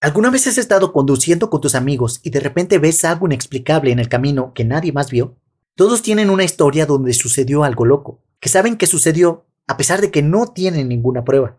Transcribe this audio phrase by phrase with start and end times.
[0.00, 3.98] ¿Alguna vez has estado conduciendo con tus amigos y de repente ves algo inexplicable en
[3.98, 5.36] el camino que nadie más vio?
[5.74, 10.12] Todos tienen una historia donde sucedió algo loco, que saben que sucedió a pesar de
[10.12, 11.58] que no tienen ninguna prueba.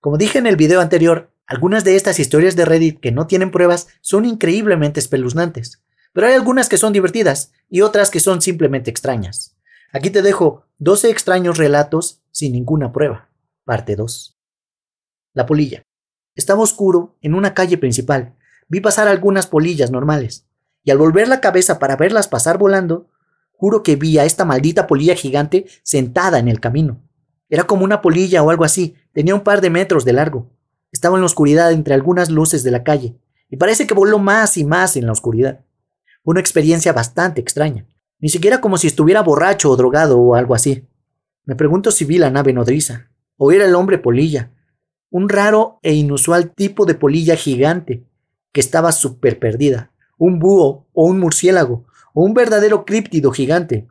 [0.00, 3.50] Como dije en el video anterior, algunas de estas historias de Reddit que no tienen
[3.50, 5.82] pruebas son increíblemente espeluznantes,
[6.12, 9.56] pero hay algunas que son divertidas y otras que son simplemente extrañas.
[9.94, 13.30] Aquí te dejo 12 extraños relatos sin ninguna prueba.
[13.64, 14.38] Parte 2.
[15.32, 15.87] La polilla.
[16.38, 18.34] Estaba oscuro en una calle principal.
[18.68, 20.46] Vi pasar algunas polillas normales,
[20.84, 23.08] y al volver la cabeza para verlas pasar volando,
[23.60, 27.02] Juro que vi a esta maldita polilla gigante sentada en el camino.
[27.48, 30.48] Era como una polilla o algo así, tenía un par de metros de largo.
[30.92, 33.18] Estaba en la oscuridad entre algunas luces de la calle,
[33.50, 35.64] y parece que voló más y más en la oscuridad.
[36.22, 37.84] Una experiencia bastante extraña,
[38.20, 40.86] ni siquiera como si estuviera borracho o drogado o algo así.
[41.44, 44.52] Me pregunto si vi la nave nodriza, o era el hombre polilla,
[45.10, 48.04] un raro e inusual tipo de polilla gigante,
[48.52, 53.88] que estaba súper perdida, un búho o un murciélago, o un verdadero críptido gigante.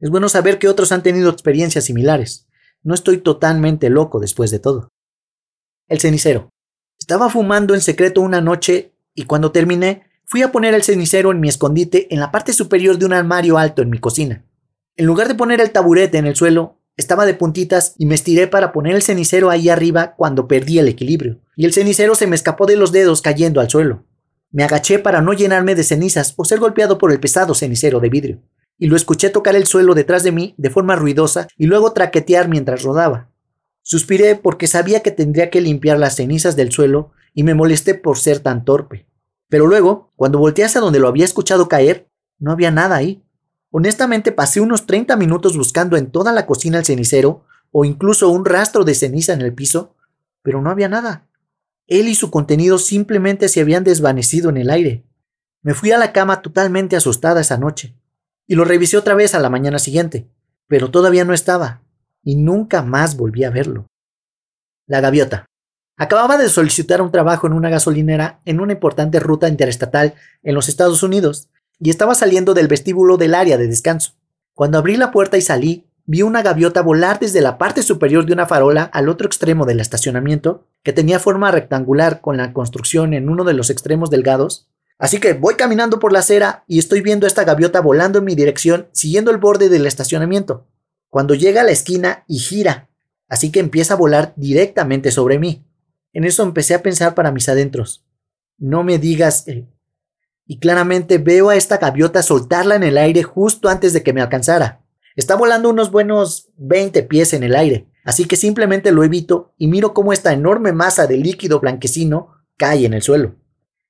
[0.00, 2.46] Es bueno saber que otros han tenido experiencias similares.
[2.82, 4.88] No estoy totalmente loco después de todo.
[5.88, 6.50] El cenicero.
[6.98, 11.40] Estaba fumando en secreto una noche y cuando terminé fui a poner el cenicero en
[11.40, 14.44] mi escondite en la parte superior de un armario alto en mi cocina.
[14.96, 18.46] En lugar de poner el taburete en el suelo, estaba de puntitas y me estiré
[18.46, 22.36] para poner el cenicero ahí arriba cuando perdí el equilibrio, y el cenicero se me
[22.36, 24.04] escapó de los dedos cayendo al suelo.
[24.50, 28.08] Me agaché para no llenarme de cenizas o ser golpeado por el pesado cenicero de
[28.08, 28.42] vidrio,
[28.78, 32.48] y lo escuché tocar el suelo detrás de mí de forma ruidosa y luego traquetear
[32.48, 33.30] mientras rodaba.
[33.82, 38.16] Suspiré porque sabía que tendría que limpiar las cenizas del suelo y me molesté por
[38.18, 39.06] ser tan torpe.
[39.48, 43.23] Pero luego, cuando volteé hacia donde lo había escuchado caer, no había nada ahí.
[43.76, 48.44] Honestamente pasé unos 30 minutos buscando en toda la cocina el cenicero o incluso un
[48.44, 49.96] rastro de ceniza en el piso,
[50.42, 51.26] pero no había nada.
[51.88, 55.02] Él y su contenido simplemente se habían desvanecido en el aire.
[55.60, 57.96] Me fui a la cama totalmente asustada esa noche,
[58.46, 60.28] y lo revisé otra vez a la mañana siguiente,
[60.68, 61.82] pero todavía no estaba,
[62.22, 63.88] y nunca más volví a verlo.
[64.86, 65.46] La gaviota.
[65.96, 70.14] Acababa de solicitar un trabajo en una gasolinera en una importante ruta interestatal
[70.44, 71.48] en los Estados Unidos,
[71.78, 74.12] y estaba saliendo del vestíbulo del área de descanso.
[74.54, 78.32] Cuando abrí la puerta y salí, vi una gaviota volar desde la parte superior de
[78.32, 83.28] una farola al otro extremo del estacionamiento, que tenía forma rectangular con la construcción en
[83.28, 84.68] uno de los extremos delgados.
[84.98, 88.24] Así que voy caminando por la acera y estoy viendo a esta gaviota volando en
[88.24, 90.66] mi dirección, siguiendo el borde del estacionamiento.
[91.08, 92.88] Cuando llega a la esquina y gira,
[93.28, 95.64] así que empieza a volar directamente sobre mí.
[96.12, 98.04] En eso empecé a pensar para mis adentros.
[98.58, 99.48] No me digas...
[99.48, 99.66] Eh,
[100.46, 104.20] y claramente veo a esta gaviota soltarla en el aire justo antes de que me
[104.20, 104.84] alcanzara.
[105.16, 109.68] Está volando unos buenos 20 pies en el aire, así que simplemente lo evito y
[109.68, 113.36] miro cómo esta enorme masa de líquido blanquecino cae en el suelo,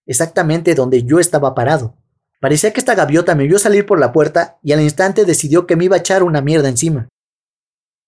[0.07, 1.97] exactamente donde yo estaba parado.
[2.41, 5.77] Parecía que esta gaviota me vio salir por la puerta y al instante decidió que
[5.77, 7.09] me iba a echar una mierda encima.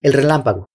[0.01, 0.67] El relámpago.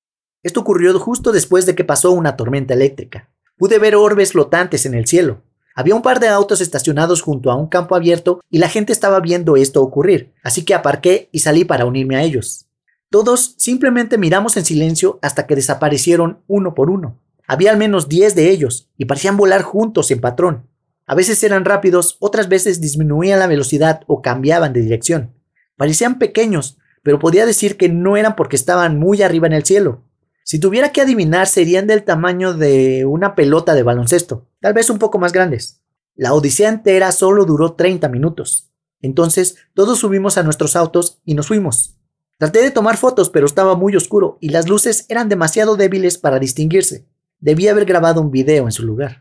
[0.43, 3.31] Esto ocurrió justo después de que pasó una tormenta eléctrica.
[3.57, 5.45] Pude ver orbes flotantes en el cielo.
[5.75, 9.21] Había un par de autos estacionados junto a un campo abierto y la gente estaba
[9.21, 12.67] viendo esto ocurrir, así que aparqué y salí para unirme a ellos.
[13.11, 17.19] Todos simplemente miramos en silencio hasta que desaparecieron uno por uno.
[17.47, 20.67] Había al menos diez de ellos y parecían volar juntos en patrón.
[21.07, 25.35] A veces eran rápidos, otras veces disminuían la velocidad o cambiaban de dirección.
[25.77, 30.03] Parecían pequeños, pero podía decir que no eran porque estaban muy arriba en el cielo.
[30.45, 34.99] Si tuviera que adivinar, serían del tamaño de una pelota de baloncesto, tal vez un
[34.99, 35.83] poco más grandes.
[36.15, 38.71] La odisea entera solo duró 30 minutos.
[39.01, 41.97] Entonces todos subimos a nuestros autos y nos fuimos.
[42.39, 46.39] Traté de tomar fotos, pero estaba muy oscuro y las luces eran demasiado débiles para
[46.39, 47.07] distinguirse.
[47.39, 49.21] Debía haber grabado un video en su lugar.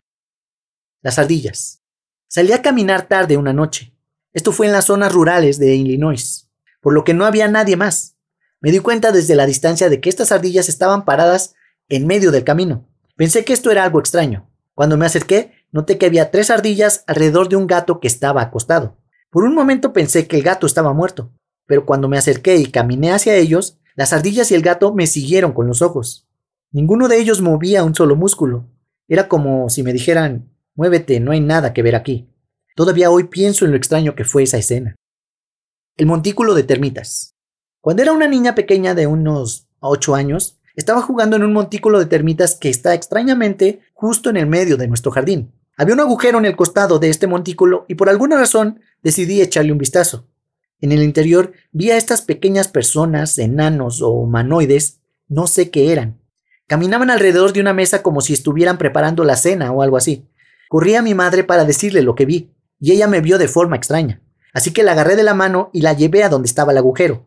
[1.02, 1.82] Las ardillas.
[2.28, 3.94] Salí a caminar tarde una noche.
[4.32, 6.48] Esto fue en las zonas rurales de Illinois,
[6.80, 8.16] por lo que no había nadie más.
[8.62, 11.54] Me di cuenta desde la distancia de que estas ardillas estaban paradas
[11.88, 12.88] en medio del camino.
[13.16, 14.48] Pensé que esto era algo extraño.
[14.74, 18.96] Cuando me acerqué, noté que había tres ardillas alrededor de un gato que estaba acostado.
[19.30, 21.32] Por un momento pensé que el gato estaba muerto,
[21.66, 25.52] pero cuando me acerqué y caminé hacia ellos, las ardillas y el gato me siguieron
[25.52, 26.28] con los ojos.
[26.70, 28.68] Ninguno de ellos movía un solo músculo.
[29.08, 32.30] Era como si me dijeran, muévete, no hay nada que ver aquí.
[32.76, 34.94] Todavía hoy pienso en lo extraño que fue esa escena.
[35.96, 37.31] El montículo de termitas.
[37.82, 42.06] Cuando era una niña pequeña de unos 8 años, estaba jugando en un montículo de
[42.06, 45.52] termitas que está extrañamente justo en el medio de nuestro jardín.
[45.76, 49.72] Había un agujero en el costado de este montículo y por alguna razón decidí echarle
[49.72, 50.28] un vistazo.
[50.80, 56.20] En el interior vi a estas pequeñas personas, enanos o humanoides, no sé qué eran.
[56.68, 60.28] Caminaban alrededor de una mesa como si estuvieran preparando la cena o algo así.
[60.68, 63.74] Corrí a mi madre para decirle lo que vi, y ella me vio de forma
[63.74, 64.22] extraña.
[64.54, 67.26] Así que la agarré de la mano y la llevé a donde estaba el agujero.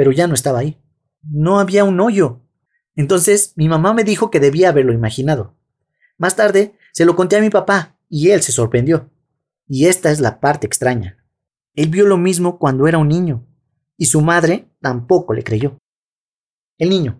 [0.00, 0.80] Pero ya no estaba ahí.
[1.20, 2.40] No había un hoyo.
[2.96, 5.58] Entonces mi mamá me dijo que debía haberlo imaginado.
[6.16, 9.10] Más tarde se lo conté a mi papá, y él se sorprendió.
[9.68, 11.22] Y esta es la parte extraña.
[11.74, 13.46] Él vio lo mismo cuando era un niño,
[13.98, 15.76] y su madre tampoco le creyó.
[16.78, 17.18] El niño.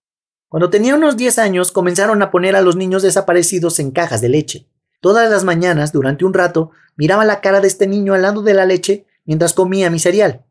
[0.48, 4.30] Cuando tenía unos 10 años comenzaron a poner a los niños desaparecidos en cajas de
[4.30, 4.70] leche.
[5.02, 8.54] Todas las mañanas, durante un rato, miraba la cara de este niño al lado de
[8.54, 10.46] la leche mientras comía mi cereal.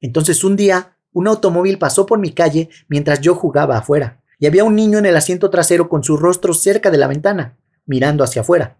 [0.00, 4.64] Entonces un día, un automóvil pasó por mi calle mientras yo jugaba afuera, y había
[4.64, 7.56] un niño en el asiento trasero con su rostro cerca de la ventana,
[7.86, 8.78] mirando hacia afuera.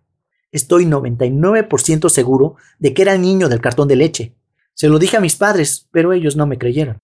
[0.51, 4.37] Estoy 99% seguro de que era el niño del cartón de leche.
[4.75, 6.99] Se lo dije a mis padres, pero ellos no me creyeron.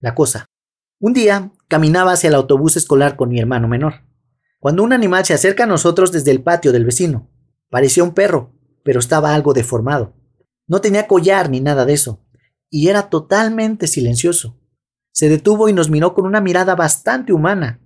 [0.00, 0.46] La cosa.
[1.00, 4.04] Un día caminaba hacia el autobús escolar con mi hermano menor
[4.64, 7.28] cuando un animal se acerca a nosotros desde el patio del vecino.
[7.68, 10.14] Parecía un perro, pero estaba algo deformado.
[10.66, 12.23] No tenía collar ni nada de eso,
[12.76, 14.58] y era totalmente silencioso.
[15.12, 17.78] Se detuvo y nos miró con una mirada bastante humana.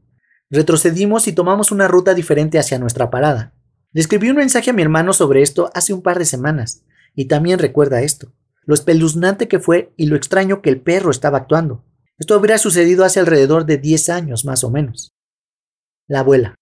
[0.49, 3.53] Retrocedimos y tomamos una ruta diferente hacia nuestra parada.
[3.93, 7.27] Le escribí un mensaje a mi hermano sobre esto hace un par de semanas, y
[7.27, 8.33] también recuerda esto,
[8.65, 11.85] lo espeluznante que fue y lo extraño que el perro estaba actuando.
[12.17, 15.13] Esto habría sucedido hace alrededor de 10 años más o menos.
[16.07, 16.55] La abuela.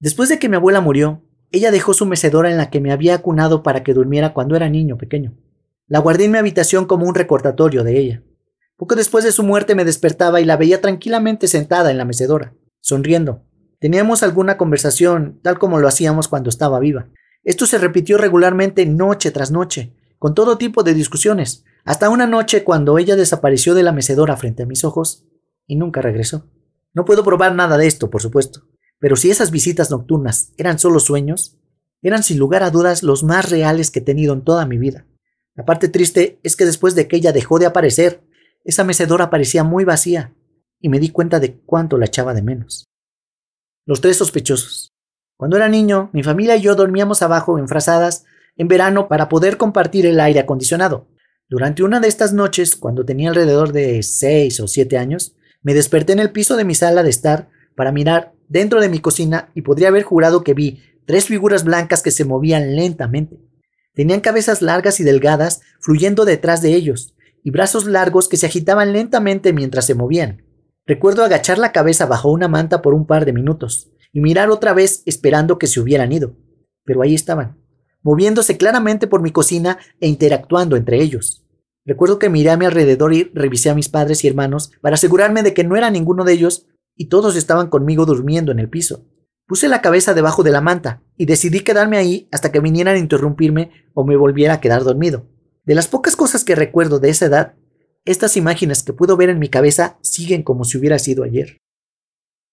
[0.00, 3.14] Después de que mi abuela murió, ella dejó su mecedora en la que me había
[3.14, 5.32] acunado para que durmiera cuando era niño pequeño.
[5.90, 8.22] La guardé en mi habitación como un recordatorio de ella.
[8.76, 12.54] Poco después de su muerte me despertaba y la veía tranquilamente sentada en la mecedora,
[12.80, 13.42] sonriendo.
[13.80, 17.08] Teníamos alguna conversación, tal como lo hacíamos cuando estaba viva.
[17.42, 22.62] Esto se repitió regularmente noche tras noche, con todo tipo de discusiones, hasta una noche
[22.62, 25.26] cuando ella desapareció de la mecedora frente a mis ojos
[25.66, 26.46] y nunca regresó.
[26.94, 28.62] No puedo probar nada de esto, por supuesto.
[29.00, 31.58] Pero si esas visitas nocturnas eran solo sueños,
[32.00, 35.04] eran sin lugar a dudas los más reales que he tenido en toda mi vida.
[35.54, 38.22] La parte triste es que después de que ella dejó de aparecer,
[38.64, 40.34] esa mecedora parecía muy vacía,
[40.80, 42.86] y me di cuenta de cuánto la echaba de menos.
[43.86, 44.92] Los tres sospechosos.
[45.36, 48.24] Cuando era niño, mi familia y yo dormíamos abajo en frazadas
[48.56, 51.08] en verano para poder compartir el aire acondicionado.
[51.48, 56.12] Durante una de estas noches, cuando tenía alrededor de seis o siete años, me desperté
[56.12, 59.62] en el piso de mi sala de estar para mirar dentro de mi cocina y
[59.62, 63.38] podría haber jurado que vi tres figuras blancas que se movían lentamente.
[64.00, 67.14] Tenían cabezas largas y delgadas fluyendo detrás de ellos,
[67.44, 70.42] y brazos largos que se agitaban lentamente mientras se movían.
[70.86, 74.72] Recuerdo agachar la cabeza bajo una manta por un par de minutos, y mirar otra
[74.72, 76.34] vez esperando que se hubieran ido.
[76.86, 77.58] Pero ahí estaban,
[78.02, 81.44] moviéndose claramente por mi cocina e interactuando entre ellos.
[81.84, 85.42] Recuerdo que miré a mi alrededor y revisé a mis padres y hermanos para asegurarme
[85.42, 89.09] de que no era ninguno de ellos y todos estaban conmigo durmiendo en el piso.
[89.50, 92.98] Puse la cabeza debajo de la manta y decidí quedarme ahí hasta que vinieran a
[93.00, 95.26] interrumpirme o me volviera a quedar dormido.
[95.64, 97.54] De las pocas cosas que recuerdo de esa edad,
[98.04, 101.58] estas imágenes que puedo ver en mi cabeza siguen como si hubiera sido ayer.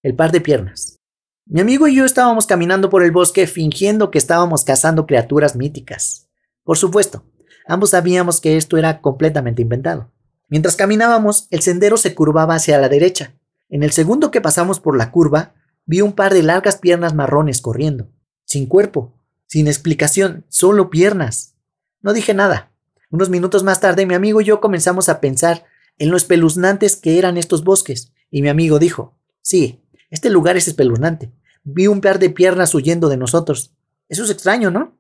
[0.02, 0.98] El par de piernas.
[1.46, 6.28] Mi amigo y yo estábamos caminando por el bosque fingiendo que estábamos cazando criaturas míticas.
[6.64, 7.26] Por supuesto,
[7.68, 10.12] ambos sabíamos que esto era completamente inventado.
[10.48, 13.36] Mientras caminábamos, el sendero se curvaba hacia la derecha,
[13.70, 15.54] en el segundo que pasamos por la curva,
[15.88, 18.10] vi un par de largas piernas marrones corriendo,
[18.46, 19.18] sin cuerpo,
[19.48, 21.56] sin explicación, solo piernas.
[22.02, 22.72] No dije nada.
[23.10, 25.66] Unos minutos más tarde mi amigo y yo comenzamos a pensar
[25.98, 30.68] en lo espeluznantes que eran estos bosques, y mi amigo dijo, sí, este lugar es
[30.68, 31.32] espeluznante.
[31.64, 33.74] Vi un par de piernas huyendo de nosotros.
[34.10, 34.98] Eso es extraño, ¿no?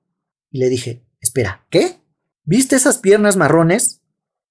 [0.50, 2.00] Y le dije, espera, ¿qué?
[2.44, 4.02] ¿Viste esas piernas marrones?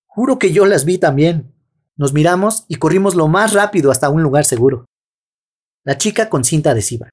[0.07, 1.53] Juro que yo las vi también.
[1.97, 4.87] Nos miramos y corrimos lo más rápido hasta un lugar seguro.
[5.87, 7.11] La chica con cinta adhesiva.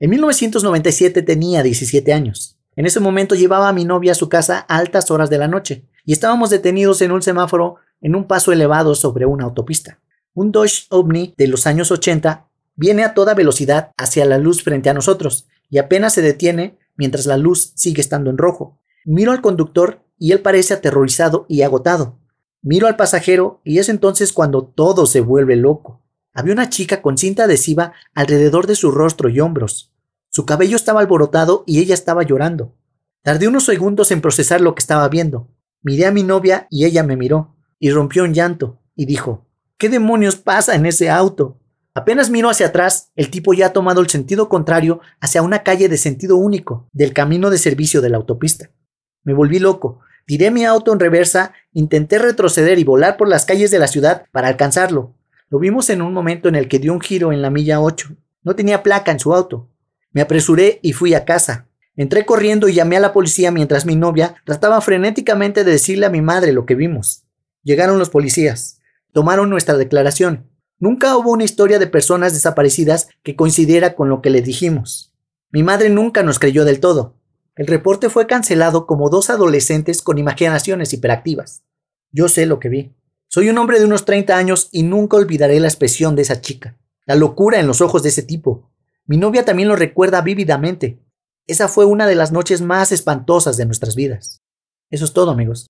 [0.00, 2.56] En 1997 tenía 17 años.
[2.74, 5.46] En ese momento llevaba a mi novia a su casa a altas horas de la
[5.46, 10.00] noche y estábamos detenidos en un semáforo en un paso elevado sobre una autopista.
[10.32, 14.88] Un Dodge Omni de los años 80 viene a toda velocidad hacia la luz frente
[14.88, 18.80] a nosotros y apenas se detiene mientras la luz sigue estando en rojo.
[19.04, 22.18] Miro al conductor y él parece aterrorizado y agotado.
[22.62, 26.00] Miro al pasajero y es entonces cuando todo se vuelve loco.
[26.34, 29.92] Había una chica con cinta adhesiva alrededor de su rostro y hombros.
[30.28, 32.74] Su cabello estaba alborotado y ella estaba llorando.
[33.22, 35.48] Tardé unos segundos en procesar lo que estaba viendo.
[35.82, 39.46] Miré a mi novia y ella me miró, y rompió en llanto, y dijo,
[39.78, 41.60] ¿Qué demonios pasa en ese auto?
[41.94, 45.88] Apenas miro hacia atrás, el tipo ya ha tomado el sentido contrario hacia una calle
[45.88, 48.70] de sentido único, del camino de servicio de la autopista.
[49.22, 53.70] Me volví loco, Tiré mi auto en reversa, intenté retroceder y volar por las calles
[53.70, 55.14] de la ciudad para alcanzarlo.
[55.54, 58.08] Lo vimos en un momento en el que dio un giro en la milla 8.
[58.42, 59.70] No tenía placa en su auto.
[60.10, 61.68] Me apresuré y fui a casa.
[61.94, 66.10] Entré corriendo y llamé a la policía mientras mi novia trataba frenéticamente de decirle a
[66.10, 67.22] mi madre lo que vimos.
[67.62, 68.80] Llegaron los policías,
[69.12, 70.50] tomaron nuestra declaración.
[70.80, 75.14] Nunca hubo una historia de personas desaparecidas que coincidiera con lo que le dijimos.
[75.52, 77.14] Mi madre nunca nos creyó del todo.
[77.54, 81.62] El reporte fue cancelado como dos adolescentes con imaginaciones hiperactivas.
[82.10, 82.96] Yo sé lo que vi.
[83.34, 86.78] Soy un hombre de unos 30 años y nunca olvidaré la expresión de esa chica,
[87.04, 88.70] la locura en los ojos de ese tipo.
[89.06, 91.00] Mi novia también lo recuerda vívidamente.
[91.48, 94.44] Esa fue una de las noches más espantosas de nuestras vidas.
[94.88, 95.66] Eso es todo, amigos.